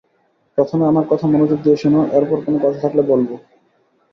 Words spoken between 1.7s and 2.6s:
শোন এরপর কোন